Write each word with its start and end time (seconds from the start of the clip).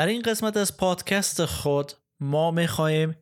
در 0.00 0.06
این 0.06 0.22
قسمت 0.22 0.56
از 0.56 0.76
پادکست 0.76 1.44
خود 1.44 1.92
ما 2.20 2.50
می‌خواهیم 2.50 3.16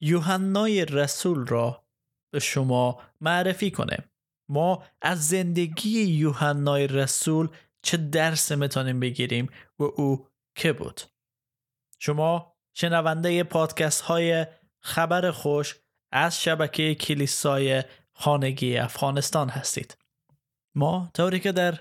یوحنای 0.00 0.84
رسول 0.84 1.46
را 1.46 1.84
به 2.32 2.38
شما 2.38 3.02
معرفی 3.20 3.70
کنیم. 3.70 4.04
ما 4.48 4.84
از 5.02 5.28
زندگی 5.28 6.02
یوحنای 6.02 6.86
رسول 6.86 7.48
چه 7.82 7.96
درس 7.96 8.52
می‌تونیم 8.52 9.00
بگیریم 9.00 9.50
و 9.78 9.82
او 9.82 10.28
که 10.54 10.72
بود. 10.72 11.00
شما 11.98 12.56
شنونده 12.74 13.44
پادکست 13.44 14.00
های 14.00 14.46
خبر 14.80 15.30
خوش 15.30 15.76
از 16.12 16.42
شبکه 16.42 16.94
کلیسای 16.94 17.84
خانگی 18.12 18.76
افغانستان 18.76 19.48
هستید. 19.48 19.98
ما 20.74 21.10
طوری 21.14 21.40
که 21.40 21.52
در 21.52 21.78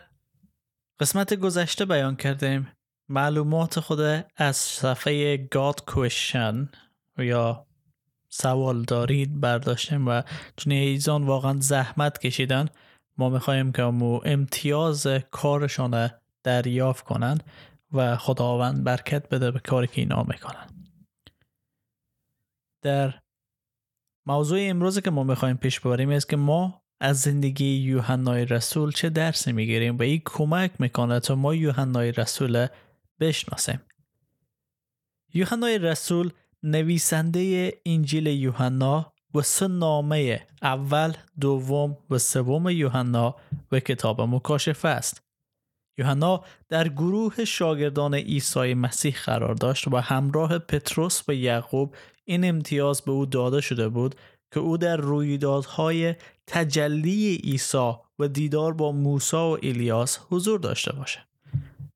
قسمت 1.00 1.34
گذشته 1.34 1.86
بیان 1.86 2.16
کردیم 2.16 2.79
معلومات 3.10 3.80
خود 3.80 4.00
از 4.36 4.56
صفحه 4.56 5.38
گاد 5.38 5.86
کوشن 5.86 6.70
یا 7.18 7.66
سوال 8.30 8.84
دارید 8.84 9.40
برداشتیم 9.40 10.08
و 10.08 10.22
چون 10.58 10.74
ایزان 10.74 11.24
واقعا 11.24 11.60
زحمت 11.60 12.18
کشیدن. 12.18 12.68
ما 13.18 13.30
می‌خواهیم 13.30 13.72
که 13.72 13.84
مو 13.84 14.20
امتیاز 14.26 15.08
کارشان 15.32 16.10
دریافت 16.44 17.06
کنن 17.06 17.38
و 17.94 18.18
خداوند 18.18 18.84
برکت 18.84 19.30
بده 19.30 19.52
به 19.52 19.60
کاری 19.60 19.88
که 19.88 20.02
اینا 20.02 20.24
می‌کنن 20.24 20.68
در 22.82 23.14
موضوع 24.26 24.60
امروز 24.62 25.00
که 25.00 25.12
ما 25.12 25.24
می‌خوایم 25.24 25.58
پیش 25.58 25.80
ببریم 25.80 26.10
است 26.10 26.30
که 26.30 26.38
ما 26.38 26.82
از 27.00 27.20
زندگی 27.20 27.76
یوحنای 27.76 28.46
رسول 28.46 28.92
چه 28.92 29.10
درسی 29.10 29.52
می‌گیریم 29.52 29.98
و 29.98 30.02
این 30.02 30.22
کمک 30.26 30.72
می‌کنه 30.80 31.20
تا 31.20 31.36
ما 31.36 31.56
یوحنای 31.56 32.12
رسول 32.12 32.68
بشناسیم 33.20 33.82
یوحنای 35.34 35.78
رسول 35.78 36.32
نویسنده 36.64 37.74
انجیل 37.86 38.28
یوحنا 38.28 39.14
و 39.34 39.42
سه 39.42 39.68
نامه 39.68 40.48
اول، 40.62 41.14
دوم 41.42 41.98
و 42.10 42.18
سوم 42.18 42.70
یوحنا 42.70 43.36
و 43.72 43.80
کتاب 43.80 44.22
مکاشفه 44.22 44.88
است. 44.88 45.22
یوحنا 45.98 46.44
در 46.70 46.88
گروه 46.88 47.46
شاگردان 47.46 48.16
عیسی 48.16 48.74
مسیح 48.74 49.16
قرار 49.26 49.56
داشت 49.56 49.88
و 49.88 49.98
همراه 49.98 50.60
پتروس 50.60 51.24
و 51.28 51.34
یعقوب 51.34 51.96
این 52.26 52.46
امتیاز 52.46 53.02
به 53.02 53.12
او 53.12 53.26
داده 53.26 53.62
شده 53.62 53.90
بود 53.90 54.16
که 54.52 54.60
او 54.60 54.78
در 54.78 54.98
رویدادهای 54.98 56.16
تجلی 56.48 57.36
عیسی 57.36 57.92
و 58.20 58.28
دیدار 58.28 58.74
با 58.74 58.92
موسی 58.92 59.36
و 59.36 59.58
الیاس 59.64 60.20
حضور 60.30 60.60
داشته 60.60 60.94
باشه 60.94 61.20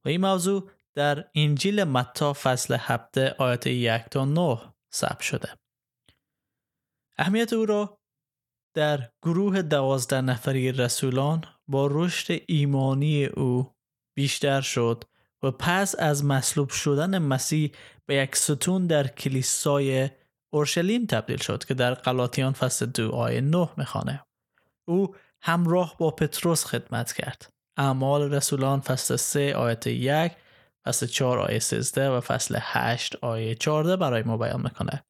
و 0.06 0.10
این 0.10 0.22
موضوع 0.22 0.70
در 0.96 1.26
انجیل 1.36 1.84
متا 1.84 2.34
فصل 2.34 2.78
هفته 2.80 3.36
آیت 3.38 3.68
یک 3.68 4.02
تا 4.12 4.26
نه 4.26 4.74
ثبت 4.94 5.22
شده. 5.22 5.50
اهمیت 7.18 7.54
او 7.54 7.66
را 7.66 8.00
در 8.74 9.10
گروه 9.24 9.62
دوازده 9.62 10.22
نفری 10.22 10.72
رسولان 10.72 11.44
با 11.68 11.88
رشد 11.92 12.42
ایمانی 12.48 13.26
او 13.26 13.74
بیشتر 14.16 14.62
شد 14.62 15.04
و 15.44 15.52
پس 15.52 15.96
از 16.00 16.26
مصلوب 16.26 16.70
شدن 16.70 17.18
مسیح 17.18 17.72
به 18.06 18.16
یک 18.16 18.36
ستون 18.36 18.88
در 18.88 19.08
کلیسای 19.08 20.10
اورشلیم 20.54 21.06
تبدیل 21.06 21.38
شد 21.38 21.66
که 21.66 21.74
در 21.74 21.94
قلاتیان 21.94 22.54
فصل 22.54 22.86
دو 22.86 23.12
آیه 23.12 23.42
نه 23.42 23.70
می‌خوانه. 23.78 24.26
او 24.88 25.16
همراه 25.42 25.96
با 25.98 26.12
پتروس 26.12 26.66
خدمت 26.66 27.14
کرد. 27.14 27.54
اعمال 27.78 28.34
رسولان 28.34 28.80
فصل 28.80 29.16
سه 29.16 29.56
آیت 29.56 29.88
یک 29.88 30.32
فصل 30.86 31.06
چهار 31.08 31.40
آیه 31.40 31.60
سیزده 31.60 32.10
و 32.10 32.20
فصل 32.20 32.58
هشت 32.62 33.16
آیه 33.16 33.56
چارده 33.56 33.96
برای 33.96 34.24
ما 34.24 34.38
بیان 34.38 34.62
می‌کنه 34.62 35.04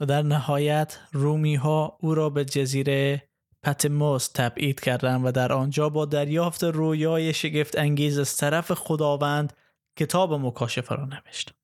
و 0.00 0.06
در 0.06 0.22
نهایت 0.22 0.98
رومی 1.12 1.54
ها 1.54 1.98
او 2.00 2.14
را 2.14 2.30
به 2.30 2.44
جزیره 2.44 3.28
پتموس 3.62 4.28
تبعید 4.28 4.80
کردند 4.80 5.24
و 5.24 5.32
در 5.32 5.52
آنجا 5.52 5.88
با 5.88 6.04
دریافت 6.04 6.64
رویای 6.64 7.34
شگفت 7.34 7.78
انگیز 7.78 8.18
از 8.18 8.36
طرف 8.36 8.72
خداوند 8.72 9.52
کتاب 9.98 10.34
مکاشفه 10.34 10.94
را 10.94 11.04
نوشت. 11.04 11.54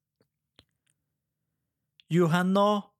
یوحنا 2.11 2.93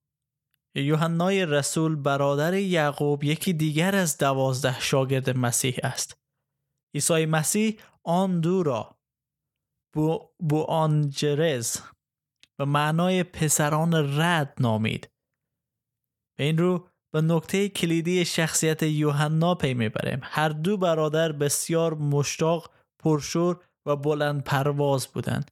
یوحنای 0.75 1.47
رسول 1.47 1.97
برادر 1.97 2.55
یعقوب 2.55 3.25
یکی 3.25 3.53
دیگر 3.53 3.97
از 3.97 4.19
دوازده 4.19 4.81
شاگرد 4.81 5.39
مسیح 5.39 5.77
است. 5.83 6.19
عیسی 6.95 7.27
مسیح 7.27 7.79
آن 8.03 8.41
دو 8.41 8.63
را 8.63 8.97
بو, 9.95 10.63
آنجرز 10.69 11.77
و 12.59 12.67
معنای 12.67 13.23
پسران 13.23 14.21
رد 14.21 14.55
نامید. 14.61 15.11
این 16.39 16.59
رو 16.59 16.89
به 17.15 17.21
نکته 17.21 17.69
کلیدی 17.69 18.25
شخصیت 18.25 18.83
یوحنا 18.83 19.55
پی 19.55 19.75
می‌بریم. 19.75 20.21
هر 20.23 20.49
دو 20.49 20.77
برادر 20.77 21.33
بسیار 21.33 21.95
مشتاق 21.95 22.71
پرشور 23.03 23.65
و 23.87 23.97
بلند 23.97 24.45
پرواز 24.45 25.07
بودند. 25.07 25.51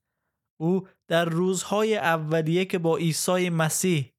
او 0.61 0.89
در 1.09 1.25
روزهای 1.25 1.97
اولیه 1.97 2.65
که 2.65 2.78
با 2.78 2.97
عیسی 2.97 3.51
مسیح 3.51 4.12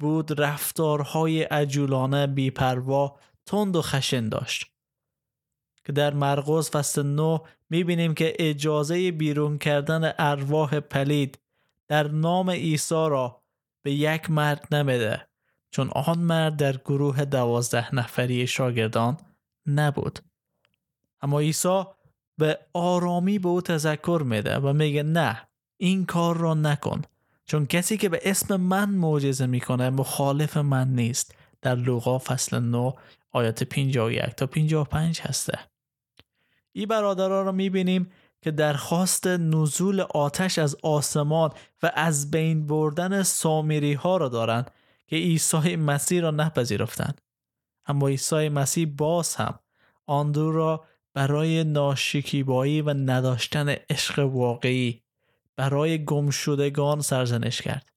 بود 0.00 0.40
رفتارهای 0.40 1.42
عجولانه 1.42 2.26
بیپروا 2.26 3.18
تند 3.46 3.76
و 3.76 3.82
خشن 3.82 4.28
داشت. 4.28 4.71
که 5.84 5.92
در 5.92 6.14
مرقس 6.14 6.70
فصل 6.70 7.02
9 7.02 7.40
می‌بینیم 7.70 8.14
که 8.14 8.34
اجازه 8.38 9.12
بیرون 9.12 9.58
کردن 9.58 10.12
ارواح 10.18 10.80
پلید 10.80 11.38
در 11.88 12.08
نام 12.08 12.50
عیسی 12.50 12.94
را 12.94 13.42
به 13.82 13.92
یک 13.92 14.30
مرد 14.30 14.74
نمیده 14.74 15.28
چون 15.70 15.88
آن 15.88 16.18
مرد 16.18 16.56
در 16.56 16.76
گروه 16.76 17.24
دوازده 17.24 17.94
نفری 17.94 18.46
شاگردان 18.46 19.16
نبود. 19.66 20.18
اما 21.20 21.40
عیسی 21.40 21.82
به 22.38 22.58
آرامی 22.72 23.38
به 23.38 23.48
او 23.48 23.60
تذکر 23.60 24.22
میده 24.24 24.58
و 24.58 24.72
میگه 24.72 25.02
نه 25.02 25.48
این 25.76 26.06
کار 26.06 26.36
را 26.36 26.54
نکن 26.54 27.02
چون 27.44 27.66
کسی 27.66 27.96
که 27.96 28.08
به 28.08 28.20
اسم 28.24 28.56
من 28.56 28.90
معجزه 28.90 29.46
می‌کنه 29.46 29.90
مخالف 29.90 30.56
من 30.56 30.88
نیست. 30.88 31.34
در 31.62 31.74
لوقا 31.74 32.18
فصل 32.18 32.60
9 32.60 32.94
آیات 33.32 33.64
51 33.64 34.34
تا 34.36 34.46
55 34.46 35.20
هسته. 35.20 35.71
این 36.72 36.88
برادران 36.88 37.46
را 37.46 37.52
می‌بینیم 37.52 38.10
که 38.42 38.50
درخواست 38.50 39.26
نزول 39.26 40.00
آتش 40.00 40.58
از 40.58 40.76
آسمان 40.82 41.50
و 41.82 41.92
از 41.94 42.30
بین 42.30 42.66
بردن 42.66 43.22
سامیری 43.22 43.92
ها 43.92 44.16
را 44.16 44.28
دارند 44.28 44.70
که 45.06 45.16
عیسی 45.16 45.76
مسیح 45.76 46.20
را 46.20 46.30
نپذیرفتند. 46.30 47.20
اما 47.86 48.08
عیسی 48.08 48.48
مسیح 48.48 48.94
باز 48.96 49.34
هم 49.34 49.58
آن 50.06 50.32
دو 50.32 50.52
را 50.52 50.84
برای 51.14 51.64
ناشکیبایی 51.64 52.82
و 52.82 52.90
نداشتن 52.90 53.68
عشق 53.68 54.18
واقعی 54.18 55.02
برای 55.56 56.04
گمشدگان 56.04 57.00
سرزنش 57.00 57.62
کرد. 57.62 57.92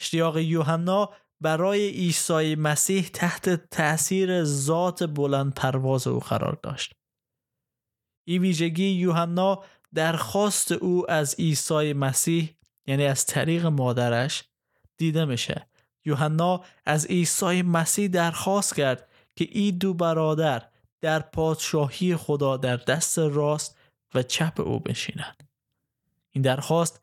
اشتیاق 0.00 0.38
یوحنا 0.38 1.10
برای 1.40 1.90
عیسی 1.90 2.54
مسیح 2.54 3.10
تحت 3.12 3.68
تأثیر 3.70 4.44
ذات 4.44 5.04
بلند 5.04 5.54
پرواز 5.54 6.06
او 6.06 6.18
قرار 6.18 6.58
داشت. 6.62 6.94
این 8.24 8.42
ویژگی 8.42 8.84
یوحنا 8.84 9.64
درخواست 9.94 10.72
او 10.72 11.10
از 11.10 11.34
عیسی 11.34 11.92
مسیح 11.92 12.54
یعنی 12.86 13.04
از 13.04 13.26
طریق 13.26 13.66
مادرش 13.66 14.44
دیده 14.96 15.24
میشه. 15.24 15.66
یوحنا 16.04 16.64
از 16.84 17.06
عیسی 17.06 17.62
مسیح 17.62 18.08
درخواست 18.08 18.76
کرد 18.76 19.08
که 19.36 19.48
این 19.50 19.78
دو 19.78 19.94
برادر 19.94 20.62
در 21.00 21.20
پادشاهی 21.20 22.16
خدا 22.16 22.56
در 22.56 22.76
دست 22.76 23.18
راست 23.18 23.78
و 24.14 24.22
چپ 24.22 24.60
او 24.60 24.80
بشینند 24.80 25.48
این 26.30 26.42
درخواست 26.42 27.02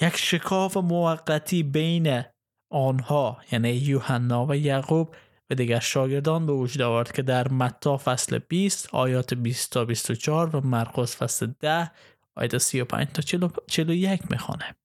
یک 0.00 0.16
شکاف 0.16 0.76
موقتی 0.76 1.62
بین 1.62 2.22
آنها 2.70 3.38
یعنی 3.52 3.70
یوحنا 3.70 4.46
و 4.46 4.54
یعقوب 4.54 5.14
و 5.50 5.54
دیگر 5.54 5.80
شاگردان 5.80 6.46
به 6.46 6.52
وجود 6.52 6.82
آورد 6.82 7.12
که 7.12 7.22
در 7.22 7.48
متا 7.48 7.96
فصل 7.96 8.38
20 8.38 8.94
آیات 8.94 9.34
20 9.34 9.72
تا 9.72 9.84
24 9.84 10.56
و 10.56 10.60
مرقس 10.60 11.16
فصل 11.16 11.46
10 11.60 11.90
آیات 12.34 12.58
35 12.58 13.06
تا 13.06 13.22
41 13.66 14.30
می‌خوانه 14.30 14.76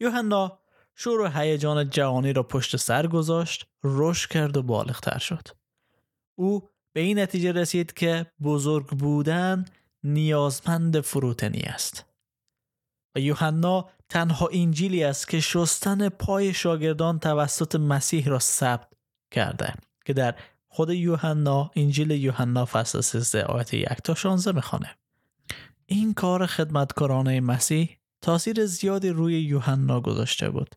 یوحنا 0.00 0.58
شور 0.94 1.20
و 1.20 1.28
هیجان 1.28 1.90
جهانی 1.90 2.32
را 2.32 2.42
پشت 2.42 2.76
سر 2.76 3.06
گذاشت 3.06 3.66
رشد 3.84 4.30
کرد 4.30 4.56
و 4.56 4.62
بالغتر 4.62 5.18
شد. 5.18 5.48
او 6.34 6.68
به 6.92 7.00
این 7.00 7.18
نتیجه 7.18 7.52
رسید 7.52 7.92
که 7.92 8.26
بزرگ 8.42 8.86
بودن 8.86 9.64
نیازمند 10.04 11.00
فروتنی 11.00 11.60
است. 11.60 12.09
و 13.14 13.20
یوحنا 13.20 13.88
تنها 14.08 14.48
انجیلی 14.52 15.04
است 15.04 15.28
که 15.28 15.40
شستن 15.40 16.08
پای 16.08 16.54
شاگردان 16.54 17.18
توسط 17.18 17.76
مسیح 17.76 18.28
را 18.28 18.38
ثبت 18.38 18.88
کرده 19.30 19.74
که 20.04 20.12
در 20.12 20.34
خود 20.68 20.90
یوحنا 20.90 21.70
انجیل 21.76 22.10
یوحنا 22.10 22.64
فصل 22.64 23.00
13 23.00 23.44
آیت 23.44 23.74
1 23.74 23.88
تا 24.04 24.14
16 24.14 24.52
می‌خوانه 24.52 24.96
این 25.86 26.14
کار 26.14 26.46
خدمتکارانه 26.46 27.40
مسیح 27.40 27.98
تاثیر 28.22 28.66
زیادی 28.66 29.08
روی 29.08 29.40
یوحنا 29.40 30.00
گذاشته 30.00 30.50
بود. 30.50 30.74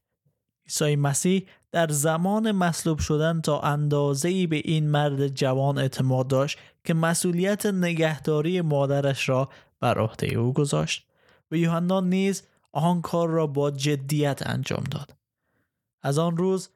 عیسی 0.66 0.96
مسیح 0.96 1.48
در 1.72 1.88
زمان 1.88 2.52
مصلوب 2.52 3.00
شدن 3.00 3.42
تا 3.42 3.60
اندازه‌ای 3.60 4.48
به 4.48 4.56
این 4.56 4.90
مرد 4.90 5.28
جوان 5.28 5.78
اعتماد 5.78 6.28
داشت 6.28 6.58
که 6.84 6.94
مسئولیت 6.94 7.66
نگهداری 7.66 8.62
مادرش 8.62 9.30
را 9.30 9.50
بر 9.80 10.00
عهده 10.00 10.28
او 10.28 10.54
گذاشت 10.54 11.08
و 11.54 11.56
یوحنا 11.56 12.00
نیز 12.00 12.44
آن 12.72 13.02
کار 13.02 13.30
را 13.30 13.48
با 13.48 13.72
جدیت 13.72 14.48
انجام 14.48 14.84
داد. 14.84 15.16
از 16.02 16.18
آن 16.18 16.38
روز 16.38 16.70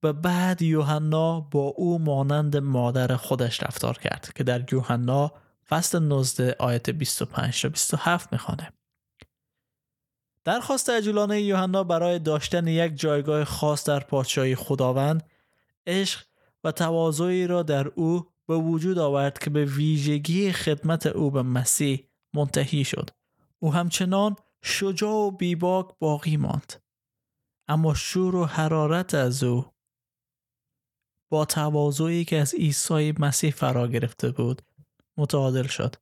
به 0.00 0.12
بعد 0.12 0.62
یوحنا 0.62 1.40
با 1.40 1.60
او 1.60 1.98
مانند 1.98 2.56
مادر 2.56 3.16
خودش 3.16 3.62
رفتار 3.62 3.98
کرد 3.98 4.32
که 4.34 4.44
در 4.44 4.72
یوحنا 4.72 5.32
فصل 5.68 5.98
19 5.98 6.56
آیت 6.58 6.90
25 6.90 7.62
تا 7.62 7.68
27 7.68 8.32
می‌خوانه. 8.32 8.72
درخواست 10.44 10.90
عجولانه 10.90 11.42
یوحنا 11.42 11.84
برای 11.84 12.18
داشتن 12.18 12.66
یک 12.66 12.96
جایگاه 12.96 13.44
خاص 13.44 13.84
در 13.84 14.00
پادشاهی 14.00 14.54
خداوند 14.54 15.22
عشق 15.86 16.24
و 16.64 16.72
تواضعی 16.72 17.46
را 17.46 17.62
در 17.62 17.88
او 17.88 18.26
به 18.46 18.56
وجود 18.56 18.98
آورد 18.98 19.38
که 19.38 19.50
به 19.50 19.64
ویژگی 19.64 20.52
خدمت 20.52 21.06
او 21.06 21.30
به 21.30 21.42
مسیح 21.42 22.08
منتهی 22.34 22.84
شد 22.84 23.10
او 23.58 23.72
همچنان 23.72 24.36
شجاع 24.62 25.14
و 25.14 25.30
بیباک 25.30 25.98
باقی 25.98 26.36
ماند. 26.36 26.82
اما 27.68 27.94
شور 27.94 28.36
و 28.36 28.44
حرارت 28.44 29.14
از 29.14 29.42
او 29.44 29.66
با 31.30 31.44
تواضعی 31.44 32.24
که 32.24 32.36
از 32.40 32.54
عیسی 32.54 33.14
مسیح 33.18 33.50
فرا 33.50 33.88
گرفته 33.88 34.30
بود 34.30 34.62
متعادل 35.16 35.66
شد. 35.66 35.96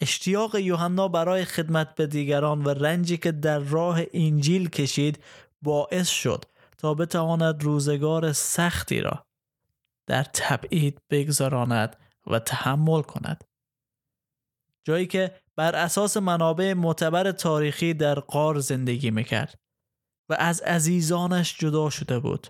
اشتیاق 0.00 0.56
یوحنا 0.56 1.08
برای 1.08 1.44
خدمت 1.44 1.94
به 1.94 2.06
دیگران 2.06 2.64
و 2.64 2.68
رنجی 2.68 3.16
که 3.16 3.32
در 3.32 3.58
راه 3.58 4.00
انجیل 4.12 4.68
کشید 4.68 5.24
باعث 5.62 6.08
شد 6.08 6.44
تا 6.78 6.94
بتواند 6.94 7.62
روزگار 7.62 8.32
سختی 8.32 9.00
را 9.00 9.26
در 10.06 10.22
تبعید 10.22 11.00
بگذراند 11.10 11.96
و 12.26 12.38
تحمل 12.38 13.02
کند. 13.02 13.44
جایی 14.84 15.06
که 15.06 15.39
بر 15.56 15.76
اساس 15.76 16.16
منابع 16.16 16.72
معتبر 16.72 17.32
تاریخی 17.32 17.94
در 17.94 18.20
قار 18.20 18.58
زندگی 18.58 19.10
می‌کرد 19.10 19.58
و 20.28 20.36
از 20.38 20.60
عزیزانش 20.60 21.58
جدا 21.58 21.90
شده 21.90 22.18
بود 22.18 22.46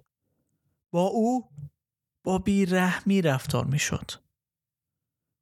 با 0.90 1.02
او 1.02 1.50
با 2.24 2.38
بیرحمی 2.38 3.22
رفتار 3.22 3.64
می‌شد 3.64 4.10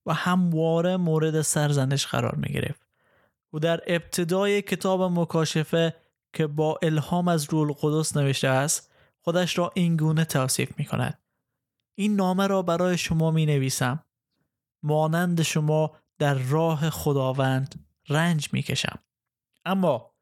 و 0.06 0.12
همواره 0.14 0.96
مورد 0.96 1.42
سرزنش 1.42 2.06
قرار 2.06 2.34
می 2.34 2.48
گرفت. 2.48 2.86
او 3.50 3.58
در 3.58 3.80
ابتدای 3.86 4.62
کتاب 4.62 5.02
مکاشفه 5.02 5.96
که 6.32 6.46
با 6.46 6.78
الهام 6.82 7.28
از 7.28 7.44
رول 7.44 7.72
قدس 7.80 8.16
نوشته 8.16 8.48
است 8.48 8.92
خودش 9.20 9.58
را 9.58 9.72
این 9.74 9.96
گونه 9.96 10.24
توصیف 10.24 10.78
می 10.78 10.84
کند. 10.84 11.18
این 11.94 12.16
نامه 12.16 12.46
را 12.46 12.62
برای 12.62 12.98
شما 12.98 13.30
می 13.30 13.46
نویسم. 13.46 14.04
مانند 14.82 15.42
شما 15.42 15.96
در 16.18 16.34
راه 16.34 16.90
خداوند 16.90 17.86
رنج 18.08 18.48
می 18.52 18.62
کشم. 18.62 18.98
اما 19.64 20.14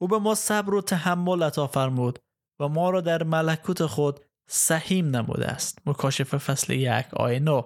او 0.00 0.08
به 0.08 0.18
ما 0.18 0.34
صبر 0.34 0.74
و 0.74 0.80
تحمل 0.80 1.42
عطا 1.42 1.66
فرمود 1.66 2.18
و 2.60 2.68
ما 2.68 2.90
را 2.90 3.00
در 3.00 3.22
ملکوت 3.22 3.86
خود 3.86 4.20
سهیم 4.48 5.16
نموده 5.16 5.46
است. 5.46 5.78
مکاشفه 5.86 6.38
فصل 6.38 6.72
یک 6.72 7.14
آیه 7.14 7.38
9 7.38 7.64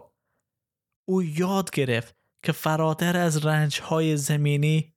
او 1.09 1.23
یاد 1.23 1.71
گرفت 1.71 2.17
که 2.43 2.53
فراتر 2.53 3.17
از 3.17 3.47
رنجهای 3.47 4.17
زمینی 4.17 4.95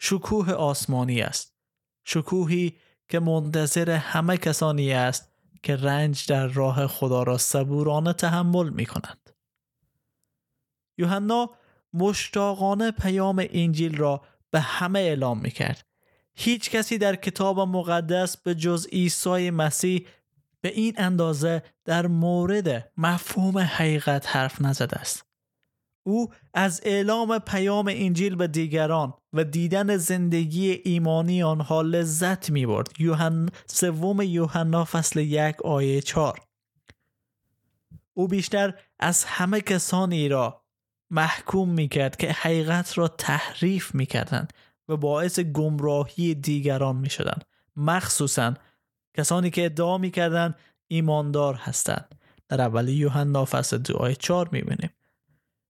شکوه 0.00 0.52
آسمانی 0.52 1.22
است. 1.22 1.56
شکوهی 2.04 2.78
که 3.08 3.20
منتظر 3.20 3.90
همه 3.90 4.36
کسانی 4.36 4.92
است 4.92 5.32
که 5.62 5.76
رنج 5.76 6.26
در 6.26 6.46
راه 6.46 6.86
خدا 6.86 7.22
را 7.22 7.38
صبورانه 7.38 8.12
تحمل 8.12 8.70
می 8.70 8.86
کنند. 8.86 9.30
یوحنا 10.98 11.50
مشتاقانه 11.94 12.90
پیام 12.90 13.46
انجیل 13.50 13.96
را 13.96 14.22
به 14.50 14.60
همه 14.60 14.98
اعلام 14.98 15.40
می 15.40 15.50
کرد. 15.50 15.86
هیچ 16.34 16.70
کسی 16.70 16.98
در 16.98 17.16
کتاب 17.16 17.60
مقدس 17.60 18.36
به 18.36 18.54
جز 18.54 18.86
عیسی 18.86 19.50
مسیح 19.50 20.06
به 20.60 20.68
این 20.68 20.94
اندازه 20.96 21.62
در 21.84 22.06
مورد 22.06 22.92
مفهوم 22.96 23.58
حقیقت 23.58 24.36
حرف 24.36 24.62
نزده 24.62 24.96
است. 24.96 25.26
او 26.06 26.28
از 26.54 26.80
اعلام 26.84 27.38
پیام 27.38 27.88
انجیل 27.88 28.34
به 28.34 28.46
دیگران 28.46 29.14
و 29.32 29.44
دیدن 29.44 29.96
زندگی 29.96 30.70
ایمانی 30.70 31.42
آنها 31.42 31.82
لذت 31.82 32.50
می 32.50 32.66
برد. 32.66 32.88
یوحنا 32.98 33.46
سوم 33.66 34.20
یوحنا 34.20 34.84
فصل 34.84 35.20
یک 35.20 35.62
آیه 35.62 36.00
چار 36.00 36.40
او 38.14 38.28
بیشتر 38.28 38.74
از 38.98 39.24
همه 39.24 39.60
کسانی 39.60 40.28
را 40.28 40.61
محکوم 41.12 41.68
می 41.68 41.88
کرد 41.88 42.16
که 42.16 42.32
حقیقت 42.32 42.98
را 42.98 43.08
تحریف 43.08 43.94
می 43.94 44.06
کردند 44.06 44.52
و 44.88 44.96
باعث 44.96 45.40
گمراهی 45.40 46.34
دیگران 46.34 46.96
می 46.96 47.10
شدن. 47.10 47.38
مخصوصا 47.76 48.54
کسانی 49.16 49.50
که 49.50 49.64
ادعا 49.64 49.98
می 49.98 50.10
کردن 50.10 50.54
ایماندار 50.88 51.54
هستند. 51.54 52.14
در 52.48 52.60
اول 52.60 52.88
یوحنا 52.88 53.44
فصل 53.44 53.78
دو 53.78 53.96
آیه 53.96 54.14
چار 54.14 54.48
می 54.52 54.62
بینیم. 54.62 54.90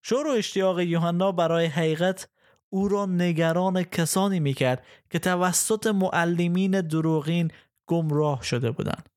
شور 0.03 0.27
و 0.27 0.31
اشتیاق 0.31 0.81
یوحنا 0.81 1.33
برای 1.33 1.67
حقیقت 1.67 2.29
او 2.69 2.89
را 2.89 3.07
نگران 3.07 3.83
کسانی 3.83 4.41
می‌کرد 4.41 4.85
که 5.11 5.19
توسط 5.19 5.87
معلمین 5.87 6.81
دروغین 6.81 7.51
گمراه 7.87 8.43
شده 8.43 8.71
بودند. 8.71 9.09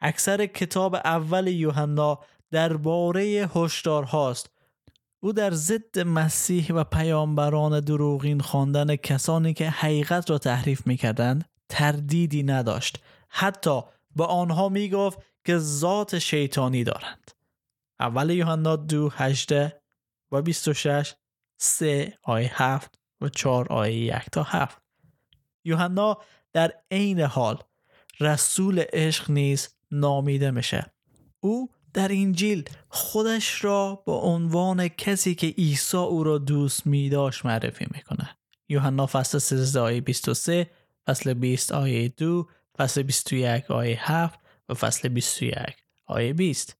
اکثر 0.00 0.46
کتاب 0.46 0.94
اول 0.94 1.46
یوحنا 1.46 2.18
درباره 2.50 3.50
هشدارهاست 3.54 4.50
او 5.22 5.32
در 5.32 5.50
ضد 5.50 5.98
مسیح 5.98 6.72
و 6.74 6.84
پیامبران 6.84 7.80
دروغین 7.80 8.40
خواندن 8.40 8.96
کسانی 8.96 9.54
که 9.54 9.70
حقیقت 9.70 10.30
را 10.30 10.38
تحریف 10.38 10.86
می‌کردند 10.86 11.44
تردیدی 11.68 12.42
نداشت. 12.42 12.98
حتی 13.28 13.80
به 14.16 14.24
آنها 14.24 14.68
می‌گفت 14.68 15.18
که 15.44 15.58
ذات 15.58 16.18
شیطانی 16.18 16.84
دارند. 16.84 17.30
اول 18.00 18.30
یوحنا 18.30 18.76
دو 18.76 19.10
هجده 19.10 19.80
و 20.32 20.42
26 20.42 21.14
3 21.58 22.18
آیه 22.22 22.62
7 22.62 22.98
و 23.20 23.28
4 23.28 23.72
آیه 23.72 23.96
1 23.96 24.30
تا 24.32 24.42
7 24.42 24.82
یوحنا 25.64 26.18
در 26.52 26.72
عین 26.90 27.20
حال 27.20 27.58
رسول 28.20 28.84
عشق 28.92 29.30
نیز 29.30 29.68
نامیده 29.90 30.50
میشه. 30.50 30.92
او 31.40 31.70
در 31.94 32.12
انجیل 32.12 32.64
خودش 32.88 33.64
را 33.64 34.02
به 34.06 34.12
عنوان 34.12 34.88
کسی 34.88 35.34
که 35.34 35.46
عیسی 35.46 35.96
او 35.96 36.24
را 36.24 36.38
دوست 36.38 36.86
می 36.86 37.08
داشت 37.08 37.46
معرفی 37.46 37.86
می‌کنه. 37.94 38.28
یوحنا 38.68 39.06
فصل 39.06 39.38
13 39.38 39.80
آیه 39.80 40.00
23 40.00 40.70
فصل 41.06 41.34
20 41.34 41.72
آیه 41.72 42.08
2 42.08 42.48
فصل 42.78 43.02
21 43.02 43.70
آیه 43.70 44.12
7 44.12 44.40
و 44.68 44.74
فصل 44.74 45.08
21 45.08 45.56
آیه 46.06 46.32
20 46.32 46.76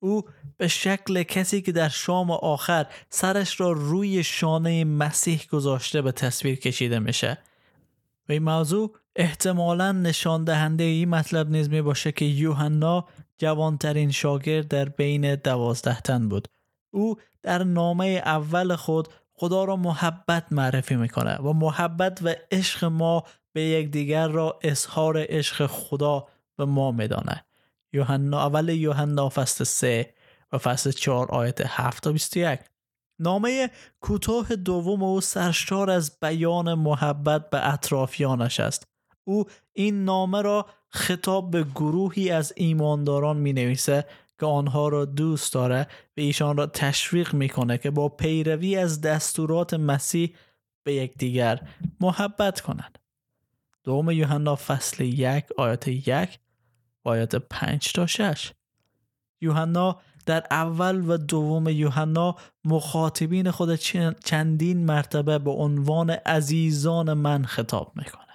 او 0.00 0.22
به 0.56 0.68
شکل 0.68 1.22
کسی 1.22 1.62
که 1.62 1.72
در 1.72 1.88
شام 1.88 2.30
آخر 2.30 2.86
سرش 3.10 3.60
را 3.60 3.72
روی 3.72 4.24
شانه 4.24 4.84
مسیح 4.84 5.46
گذاشته 5.50 6.02
به 6.02 6.12
تصویر 6.12 6.54
کشیده 6.54 6.98
میشه. 6.98 7.38
و 8.28 8.32
این 8.32 8.42
موضوع 8.42 8.96
احتمالا 9.16 9.92
نشان 9.92 10.44
دهنده 10.44 10.84
این 10.84 11.08
مطلب 11.08 11.50
نیز 11.50 11.70
می 11.70 11.82
باشه 11.82 12.12
که 12.12 12.24
یوحنا 12.24 13.08
جوانترین 13.38 14.10
شاگرد 14.10 14.68
در 14.68 14.88
بین 14.88 15.34
دوازده 15.34 16.00
تن 16.00 16.28
بود. 16.28 16.48
او 16.90 17.16
در 17.42 17.64
نامه 17.64 18.06
اول 18.24 18.76
خود 18.76 19.08
خدا 19.34 19.64
را 19.64 19.76
محبت 19.76 20.52
معرفی 20.52 20.96
می‌کنه 20.96 21.36
و 21.36 21.52
محبت 21.52 22.18
و 22.22 22.34
عشق 22.50 22.84
ما 22.84 23.24
به 23.52 23.62
یکدیگر 23.62 24.28
را 24.28 24.58
اظهار 24.62 25.26
عشق 25.28 25.66
خدا 25.66 26.26
به 26.56 26.64
ما 26.64 26.92
میدانه 26.92 27.44
یوحنا 27.92 28.46
اول 28.46 28.68
یوحنا 28.68 29.28
فصل 29.28 29.64
3 29.64 30.14
و 30.52 30.58
فصل 30.58 30.90
4 30.90 31.26
آیت 31.30 31.60
7 31.66 32.02
تا 32.02 32.12
21 32.12 32.60
نامه 33.18 33.70
کوتاه 34.00 34.56
دوم 34.56 35.02
او 35.02 35.20
سرشار 35.20 35.90
از 35.90 36.18
بیان 36.20 36.74
محبت 36.74 37.50
به 37.50 37.72
اطرافیانش 37.72 38.60
است. 38.60 38.86
او 39.28 39.44
این 39.72 40.04
نامه 40.04 40.42
را 40.42 40.66
خطاب 40.88 41.50
به 41.50 41.62
گروهی 41.62 42.30
از 42.30 42.52
ایمانداران 42.56 43.36
می 43.36 43.52
نویسه 43.52 44.04
که 44.40 44.46
آنها 44.46 44.88
را 44.88 45.04
دوست 45.04 45.52
داره 45.52 45.82
و 46.16 46.20
ایشان 46.20 46.56
را 46.56 46.66
تشویق 46.66 47.34
می‌کنه 47.34 47.78
که 47.78 47.90
با 47.90 48.08
پیروی 48.08 48.76
از 48.76 49.00
دستورات 49.00 49.74
مسیح 49.74 50.34
به 50.84 50.94
یکدیگر 50.94 51.68
محبت 52.00 52.60
کنند. 52.60 52.98
دوم 53.84 54.10
یوحنا 54.10 54.56
فصل 54.56 55.04
یک 55.04 55.44
آیت 55.56 55.88
یک 55.88 56.38
آیات 57.04 57.36
5 57.36 57.92
تا 57.92 58.06
6 58.06 58.52
یوحنا 59.40 60.00
در 60.26 60.46
اول 60.50 61.10
و 61.10 61.16
دوم 61.16 61.68
یوحنا 61.68 62.36
مخاطبین 62.64 63.50
خود 63.50 63.74
چندین 64.24 64.84
مرتبه 64.84 65.38
به 65.38 65.50
عنوان 65.50 66.10
عزیزان 66.10 67.12
من 67.12 67.44
خطاب 67.44 67.92
می‌کنه 67.96 68.27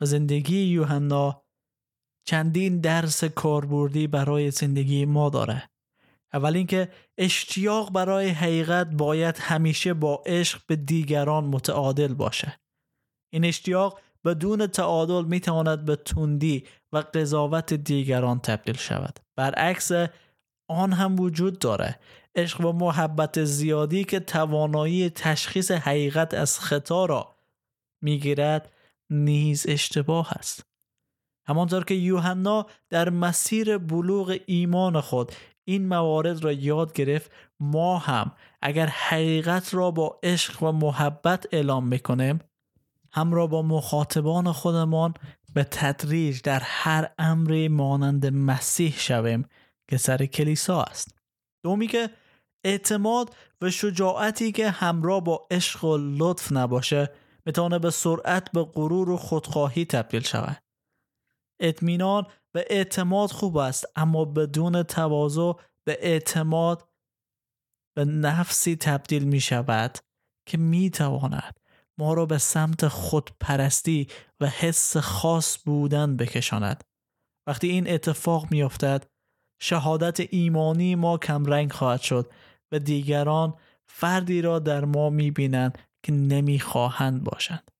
و 0.00 0.04
زندگی 0.04 0.62
یوحنا 0.62 1.42
چندین 2.24 2.80
درس 2.80 3.24
کاربردی 3.24 4.06
برای 4.06 4.50
زندگی 4.50 5.04
ما 5.04 5.30
داره. 5.30 5.70
اول 6.32 6.56
اینکه 6.56 6.88
اشتیاق 7.18 7.92
برای 7.92 8.28
حقیقت 8.28 8.86
باید 8.86 9.36
همیشه 9.38 9.94
با 9.94 10.22
عشق 10.26 10.60
به 10.66 10.76
دیگران 10.76 11.44
متعادل 11.44 12.14
باشه. 12.14 12.60
این 13.32 13.44
اشتیاق 13.44 14.00
بدون 14.24 14.66
تعادل 14.66 15.24
می 15.24 15.40
تواند 15.40 15.84
به 15.84 15.96
تندی 15.96 16.66
و 16.92 16.98
قضاوت 17.14 17.74
دیگران 17.74 18.38
تبدیل 18.38 18.76
شود. 18.76 19.20
برعکس 19.36 19.90
آن 20.68 20.92
هم 20.92 21.20
وجود 21.20 21.58
داره. 21.58 21.98
عشق 22.34 22.60
و 22.60 22.72
محبت 22.72 23.44
زیادی 23.44 24.04
که 24.04 24.20
توانایی 24.20 25.10
تشخیص 25.10 25.70
حقیقت 25.70 26.34
از 26.34 26.60
خطا 26.60 27.04
را 27.04 27.36
می‌گیرد 28.02 28.72
نیز 29.10 29.66
اشتباه 29.68 30.32
است. 30.32 30.66
همانطور 31.46 31.84
که 31.84 31.94
یوحنا 31.94 32.66
در 32.90 33.10
مسیر 33.10 33.78
بلوغ 33.78 34.38
ایمان 34.46 35.00
خود 35.00 35.32
این 35.64 35.88
موارد 35.88 36.44
را 36.44 36.52
یاد 36.52 36.92
گرفت 36.92 37.30
ما 37.60 37.98
هم 37.98 38.32
اگر 38.62 38.86
حقیقت 38.86 39.74
را 39.74 39.90
با 39.90 40.18
عشق 40.22 40.62
و 40.62 40.72
محبت 40.72 41.46
اعلام 41.52 41.88
می‌کنیم 41.88 42.38
همراه 43.12 43.48
با 43.48 43.62
مخاطبان 43.62 44.52
خودمان 44.52 45.14
به 45.54 45.64
تدریج 45.64 46.42
در 46.42 46.60
هر 46.64 47.10
امری 47.18 47.68
مانند 47.68 48.26
مسیح 48.26 48.94
شویم 48.98 49.48
که 49.88 49.96
سر 49.96 50.26
کلیسا 50.26 50.82
است. 50.82 51.14
دومی 51.64 51.86
که 51.86 52.10
اعتماد 52.64 53.34
و 53.60 53.70
شجاعتی 53.70 54.52
که 54.52 54.70
همراه 54.70 55.24
با 55.24 55.46
عشق 55.50 55.84
و 55.84 55.98
لطف 55.98 56.52
نباشه 56.52 57.10
می‌تونه 57.50 57.78
به 57.78 57.90
سرعت 57.90 58.52
به 58.52 58.64
غرور 58.64 59.10
و 59.10 59.16
خودخواهی 59.16 59.84
تبدیل 59.84 60.22
شود. 60.22 60.62
اطمینان 61.60 62.26
و 62.54 62.62
اعتماد 62.66 63.30
خوب 63.30 63.56
است 63.56 63.86
اما 63.96 64.24
بدون 64.24 64.82
تواضع 64.82 65.52
به 65.86 65.98
اعتماد 66.00 66.88
به 67.96 68.04
نفسی 68.04 68.76
تبدیل 68.76 69.24
می 69.24 69.40
شود 69.40 69.98
که 70.46 70.58
می 70.58 70.90
تواند 70.90 71.60
ما 71.98 72.14
را 72.14 72.26
به 72.26 72.38
سمت 72.38 72.88
خودپرستی 72.88 74.08
و 74.40 74.46
حس 74.46 74.96
خاص 74.96 75.58
بودن 75.64 76.16
بکشاند. 76.16 76.84
وقتی 77.46 77.68
این 77.68 77.90
اتفاق 77.90 78.50
میافتد 78.50 79.06
شهادت 79.62 80.20
ایمانی 80.20 80.94
ما 80.94 81.18
کمرنگ 81.18 81.72
خواهد 81.72 82.00
شد 82.00 82.32
و 82.72 82.78
دیگران 82.78 83.54
فردی 83.88 84.42
را 84.42 84.58
در 84.58 84.84
ما 84.84 85.10
می‌بینند 85.10 85.78
که 86.02 86.12
نمی‌خواهند 86.12 87.24
باشند. 87.24 87.70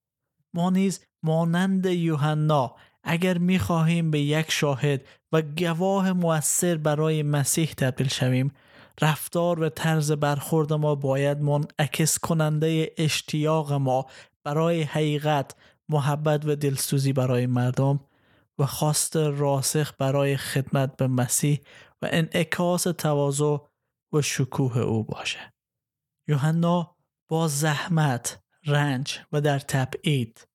ما 0.55 0.71
نیز 0.71 1.05
مانند 1.23 1.87
یوحنا 1.87 2.77
اگر 3.03 3.39
می‌خواهیم 3.39 4.11
به 4.11 4.21
یک 4.21 4.51
شاهد 4.51 5.07
و 5.33 5.43
گواه 5.43 6.13
مؤثر 6.13 6.77
برای 6.77 7.23
مسیح 7.23 7.73
تبدیل 7.73 8.09
شویم 8.09 8.53
رفتار 9.01 9.61
و 9.61 9.69
طرز 9.69 10.13
برخورد 10.13 10.73
ما 10.73 10.95
باید 10.95 11.41
منعکس 11.41 12.19
کننده 12.19 12.93
اشتیاق 12.99 13.73
ما 13.73 14.07
برای 14.45 14.83
حقیقت 14.83 15.57
محبت 15.89 16.47
و 16.47 16.57
دلسوزی 16.57 17.13
برای 17.13 17.47
مردم 17.47 18.01
و 18.59 18.67
خواست 18.67 19.17
راسخ 19.17 19.93
برای 19.99 20.37
خدمت 20.37 20.97
به 20.97 21.07
مسیح 21.07 21.61
و 22.03 22.09
انعکاس 22.11 22.83
تواضع 22.83 23.57
و 24.13 24.23
شکوه 24.23 24.79
او 24.79 25.05
باشه. 25.05 25.53
یوحنا 26.29 26.97
با 27.31 27.49
زحمت 27.49 28.43
رنج 28.67 29.19
و 29.33 29.41
در 29.41 29.59
تبعید. 29.59 30.49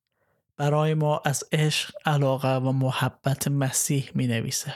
برای 0.58 0.94
ما 0.94 1.22
از 1.26 1.44
عشق 1.52 1.92
علاقه 2.06 2.56
و 2.56 2.72
محبت 2.72 3.48
مسیح 3.48 4.10
می 4.16 4.28
نویسه 4.28 4.74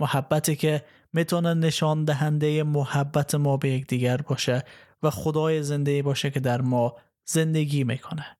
محبتی 0.00 0.56
که 0.56 0.84
می‌تونه 1.12 1.54
نشان 1.54 2.04
دهنده 2.04 2.62
محبت 2.62 3.34
ما 3.34 3.56
به 3.56 3.68
یکدیگر 3.70 4.16
باشه 4.16 4.62
و 5.02 5.10
خدای 5.10 5.62
زنده 5.62 6.02
باشه 6.02 6.30
که 6.30 6.40
در 6.40 6.60
ما 6.60 6.96
زندگی 7.24 7.84
می‌کنه. 7.84 8.36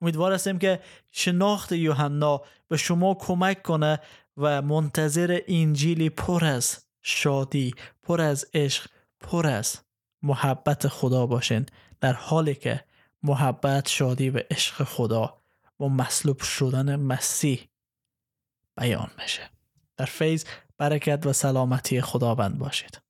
امیدوار 0.00 0.32
هستیم 0.32 0.58
که 0.58 0.80
شناخت 1.12 1.72
یوحنا 1.72 2.42
به 2.68 2.76
شما 2.76 3.14
کمک 3.14 3.62
کنه 3.62 4.00
و 4.36 4.62
منتظر 4.62 5.40
انجیلی 5.48 6.10
پر 6.10 6.44
از 6.44 6.86
شادی 7.02 7.74
پر 8.02 8.20
از 8.20 8.46
عشق 8.54 8.90
پر 9.20 9.46
از 9.46 9.78
محبت 10.22 10.88
خدا 10.88 11.26
باشین. 11.26 11.66
در 12.00 12.12
حالی 12.12 12.54
که 12.54 12.84
محبت 13.22 13.88
شادی 13.88 14.30
و 14.30 14.40
عشق 14.50 14.84
خدا 14.84 15.42
و 15.80 15.84
مصلوب 15.84 16.40
شدن 16.40 16.96
مسیح 16.96 17.68
بیان 18.76 19.10
میشه 19.22 19.50
در 19.96 20.04
فیض 20.04 20.44
برکت 20.78 21.26
و 21.26 21.32
سلامتی 21.32 22.00
خداوند 22.00 22.58
باشید. 22.58 23.05